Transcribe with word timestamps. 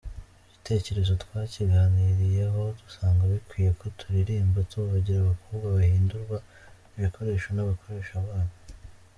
Icyo 0.03 0.53
gitekerezo 0.55 1.11
twakiganiriyeho 1.23 2.61
dusanga 2.79 3.23
bikwiye 3.31 3.69
ko 3.79 3.85
turirimba 3.99 4.59
tuvugira 4.71 5.17
abakobwa 5.21 5.65
bahindurwa 5.75 6.37
ibikoresho 6.97 7.47
n’abakoresha 7.53 8.13
babo. 8.27 8.55